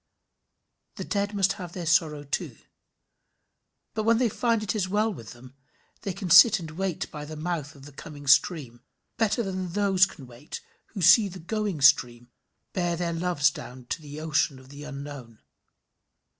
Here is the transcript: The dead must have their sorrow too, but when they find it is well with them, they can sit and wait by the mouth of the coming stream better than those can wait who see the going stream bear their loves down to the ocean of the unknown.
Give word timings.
The 0.95 1.03
dead 1.03 1.35
must 1.35 1.53
have 1.53 1.73
their 1.73 1.85
sorrow 1.85 2.23
too, 2.23 2.57
but 3.93 4.01
when 4.01 4.17
they 4.17 4.29
find 4.29 4.63
it 4.63 4.73
is 4.75 4.89
well 4.89 5.13
with 5.13 5.33
them, 5.33 5.53
they 6.01 6.11
can 6.11 6.31
sit 6.31 6.59
and 6.59 6.71
wait 6.71 7.11
by 7.11 7.23
the 7.23 7.35
mouth 7.35 7.75
of 7.75 7.85
the 7.85 7.91
coming 7.91 8.25
stream 8.25 8.81
better 9.17 9.43
than 9.43 9.73
those 9.73 10.07
can 10.07 10.25
wait 10.25 10.59
who 10.95 11.03
see 11.03 11.27
the 11.27 11.37
going 11.37 11.81
stream 11.81 12.31
bear 12.73 12.95
their 12.95 13.13
loves 13.13 13.51
down 13.51 13.85
to 13.89 14.01
the 14.01 14.19
ocean 14.19 14.57
of 14.57 14.69
the 14.69 14.85
unknown. 14.85 15.37